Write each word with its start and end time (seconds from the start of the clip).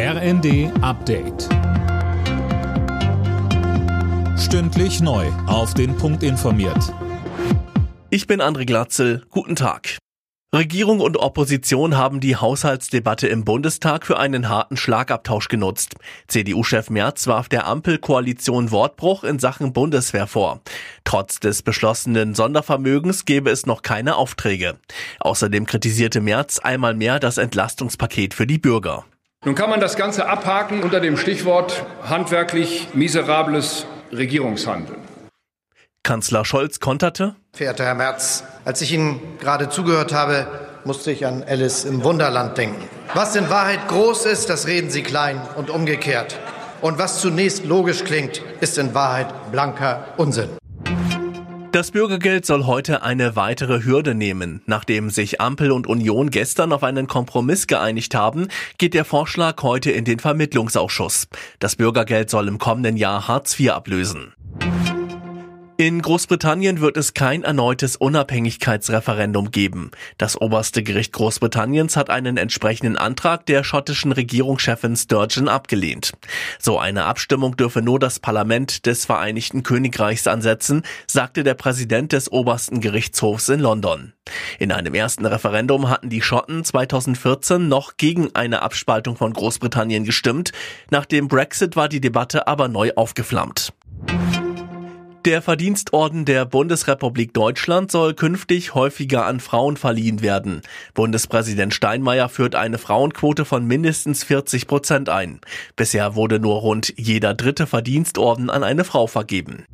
RND 0.00 0.70
Update. 0.80 1.48
Stündlich 4.38 5.00
neu. 5.00 5.26
Auf 5.48 5.74
den 5.74 5.96
Punkt 5.96 6.22
informiert. 6.22 6.94
Ich 8.08 8.28
bin 8.28 8.40
André 8.40 8.64
Glatzel. 8.64 9.24
Guten 9.30 9.56
Tag. 9.56 9.98
Regierung 10.54 11.00
und 11.00 11.16
Opposition 11.16 11.96
haben 11.96 12.20
die 12.20 12.36
Haushaltsdebatte 12.36 13.26
im 13.26 13.44
Bundestag 13.44 14.06
für 14.06 14.20
einen 14.20 14.48
harten 14.48 14.76
Schlagabtausch 14.76 15.48
genutzt. 15.48 15.96
CDU-Chef 16.28 16.90
Merz 16.90 17.26
warf 17.26 17.48
der 17.48 17.66
Ampelkoalition 17.66 18.70
Wortbruch 18.70 19.24
in 19.24 19.40
Sachen 19.40 19.72
Bundeswehr 19.72 20.28
vor. 20.28 20.60
Trotz 21.02 21.40
des 21.40 21.62
beschlossenen 21.62 22.36
Sondervermögens 22.36 23.24
gebe 23.24 23.50
es 23.50 23.66
noch 23.66 23.82
keine 23.82 24.14
Aufträge. 24.14 24.78
Außerdem 25.18 25.66
kritisierte 25.66 26.20
Merz 26.20 26.60
einmal 26.60 26.94
mehr 26.94 27.18
das 27.18 27.36
Entlastungspaket 27.36 28.32
für 28.32 28.46
die 28.46 28.58
Bürger. 28.58 29.04
Nun 29.44 29.54
kann 29.54 29.70
man 29.70 29.78
das 29.78 29.96
Ganze 29.96 30.28
abhaken 30.28 30.82
unter 30.82 30.98
dem 30.98 31.16
Stichwort 31.16 31.84
handwerklich 32.02 32.88
miserables 32.94 33.86
Regierungshandeln. 34.10 34.98
Kanzler 36.02 36.44
Scholz 36.44 36.80
konterte. 36.80 37.36
Verehrter 37.52 37.84
Herr 37.84 37.94
Merz, 37.94 38.42
als 38.64 38.82
ich 38.82 38.92
Ihnen 38.92 39.20
gerade 39.38 39.68
zugehört 39.68 40.12
habe, 40.12 40.48
musste 40.84 41.12
ich 41.12 41.24
an 41.24 41.44
Alice 41.44 41.84
im 41.84 42.02
Wunderland 42.02 42.58
denken. 42.58 42.82
Was 43.14 43.36
in 43.36 43.48
Wahrheit 43.48 43.86
groß 43.86 44.26
ist, 44.26 44.50
das 44.50 44.66
reden 44.66 44.90
Sie 44.90 45.02
klein 45.02 45.40
und 45.54 45.70
umgekehrt. 45.70 46.36
Und 46.80 46.98
was 46.98 47.20
zunächst 47.20 47.64
logisch 47.64 48.02
klingt, 48.02 48.42
ist 48.60 48.76
in 48.76 48.92
Wahrheit 48.92 49.52
blanker 49.52 50.04
Unsinn. 50.16 50.50
Das 51.78 51.92
Bürgergeld 51.92 52.44
soll 52.44 52.66
heute 52.66 53.02
eine 53.02 53.36
weitere 53.36 53.84
Hürde 53.84 54.12
nehmen. 54.12 54.62
Nachdem 54.66 55.10
sich 55.10 55.40
Ampel 55.40 55.70
und 55.70 55.86
Union 55.86 56.28
gestern 56.30 56.72
auf 56.72 56.82
einen 56.82 57.06
Kompromiss 57.06 57.68
geeinigt 57.68 58.16
haben, 58.16 58.48
geht 58.78 58.94
der 58.94 59.04
Vorschlag 59.04 59.62
heute 59.62 59.92
in 59.92 60.04
den 60.04 60.18
Vermittlungsausschuss. 60.18 61.28
Das 61.60 61.76
Bürgergeld 61.76 62.30
soll 62.30 62.48
im 62.48 62.58
kommenden 62.58 62.96
Jahr 62.96 63.28
Hartz 63.28 63.60
IV 63.60 63.70
ablösen. 63.70 64.32
In 65.80 66.02
Großbritannien 66.02 66.80
wird 66.80 66.96
es 66.96 67.14
kein 67.14 67.44
erneutes 67.44 67.94
Unabhängigkeitsreferendum 67.94 69.52
geben. 69.52 69.92
Das 70.16 70.36
oberste 70.36 70.82
Gericht 70.82 71.12
Großbritanniens 71.12 71.96
hat 71.96 72.10
einen 72.10 72.36
entsprechenden 72.36 72.96
Antrag 72.96 73.46
der 73.46 73.62
schottischen 73.62 74.10
Regierungschefin 74.10 74.96
Sturgeon 74.96 75.46
abgelehnt. 75.46 76.14
So 76.58 76.80
eine 76.80 77.04
Abstimmung 77.04 77.56
dürfe 77.56 77.80
nur 77.80 78.00
das 78.00 78.18
Parlament 78.18 78.86
des 78.86 79.04
Vereinigten 79.04 79.62
Königreichs 79.62 80.26
ansetzen, 80.26 80.82
sagte 81.06 81.44
der 81.44 81.54
Präsident 81.54 82.10
des 82.10 82.32
obersten 82.32 82.80
Gerichtshofs 82.80 83.48
in 83.48 83.60
London. 83.60 84.14
In 84.58 84.72
einem 84.72 84.94
ersten 84.94 85.26
Referendum 85.26 85.88
hatten 85.88 86.10
die 86.10 86.22
Schotten 86.22 86.64
2014 86.64 87.68
noch 87.68 87.96
gegen 87.96 88.34
eine 88.34 88.62
Abspaltung 88.62 89.14
von 89.14 89.32
Großbritannien 89.32 90.02
gestimmt. 90.02 90.50
Nach 90.90 91.06
dem 91.06 91.28
Brexit 91.28 91.76
war 91.76 91.88
die 91.88 92.00
Debatte 92.00 92.48
aber 92.48 92.66
neu 92.66 92.90
aufgeflammt. 92.96 93.72
Der 95.24 95.42
Verdienstorden 95.42 96.24
der 96.24 96.44
Bundesrepublik 96.44 97.34
Deutschland 97.34 97.90
soll 97.90 98.14
künftig 98.14 98.74
häufiger 98.74 99.26
an 99.26 99.40
Frauen 99.40 99.76
verliehen 99.76 100.22
werden. 100.22 100.62
Bundespräsident 100.94 101.74
Steinmeier 101.74 102.28
führt 102.28 102.54
eine 102.54 102.78
Frauenquote 102.78 103.44
von 103.44 103.66
mindestens 103.66 104.22
40 104.22 104.68
Prozent 104.68 105.08
ein. 105.08 105.40
Bisher 105.74 106.14
wurde 106.14 106.38
nur 106.38 106.56
rund 106.56 106.94
jeder 106.96 107.34
dritte 107.34 107.66
Verdienstorden 107.66 108.48
an 108.48 108.62
eine 108.62 108.84
Frau 108.84 109.08
vergeben. 109.08 109.64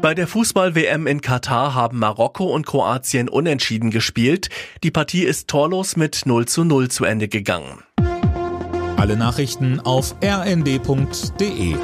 Bei 0.00 0.14
der 0.14 0.26
Fußball-WM 0.26 1.06
in 1.06 1.20
Katar 1.20 1.74
haben 1.74 1.98
Marokko 1.98 2.44
und 2.44 2.66
Kroatien 2.66 3.28
unentschieden 3.28 3.90
gespielt. 3.90 4.48
Die 4.82 4.90
Partie 4.90 5.22
ist 5.22 5.48
torlos 5.48 5.96
mit 5.96 6.22
0 6.24 6.46
zu 6.46 6.64
0 6.64 6.88
zu 6.88 7.04
Ende 7.04 7.28
gegangen. 7.28 7.82
Alle 8.96 9.16
Nachrichten 9.16 9.78
auf 9.80 10.14
rnd.de 10.22 11.76